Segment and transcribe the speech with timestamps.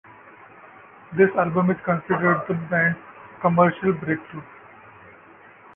[1.15, 2.97] This album is considered the band's
[3.39, 4.41] commercial breakthrough.